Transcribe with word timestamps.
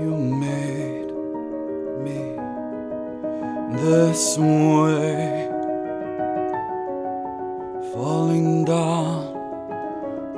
You 0.00 0.16
made 0.16 1.12
me 2.04 2.20
this 3.78 4.36
way, 4.36 5.48
falling 7.92 8.64
down 8.64 9.32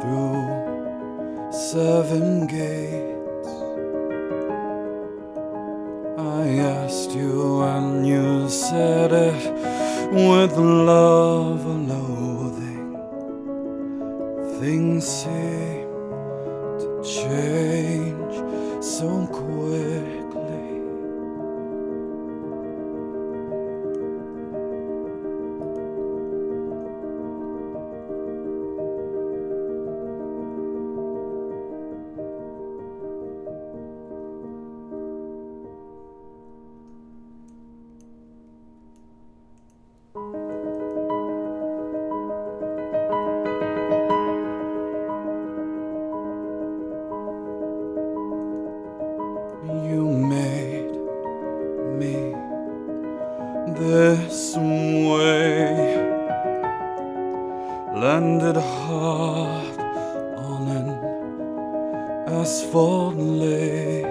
through 0.00 1.50
seven 1.50 2.46
gates. 2.46 3.48
I 6.18 6.58
asked 6.76 7.12
you, 7.12 7.62
and 7.62 8.06
you 8.06 8.48
said 8.50 9.10
it 9.12 9.52
with 10.12 10.56
love 10.56 11.66
or 11.66 11.80
loathing. 11.94 12.98
Things 14.60 15.06
seem 15.06 15.85
change 17.06 18.34
so 18.84 19.26
quickly. 19.28 20.25
This 53.76 54.56
way. 54.56 55.96
Landed 57.94 58.56
hard 58.56 59.78
on 60.36 60.68
an 60.68 60.88
asphalt 62.28 63.16
lake. 63.16 64.04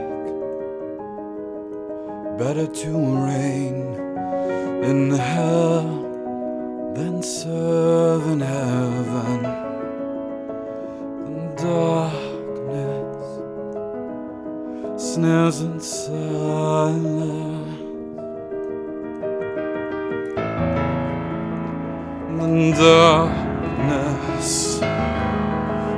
Better 2.37 2.67
to 2.67 2.89
reign 3.25 3.95
in 4.83 5.11
hell 5.11 6.03
than 6.95 7.23
serve 7.23 8.27
in 8.27 8.41
heaven. 8.41 9.41
The 11.25 11.37
darkness 11.63 13.25
snares 14.97 15.59
and 15.61 15.81
silence. 15.81 17.34
The 22.27 22.73
darkness 22.77 24.79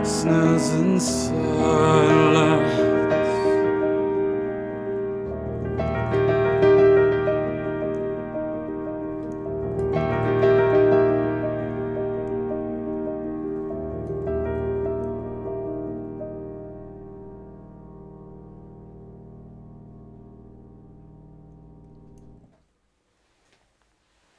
snares 0.03 0.69
and 0.69 1.01
silence. 1.01 2.66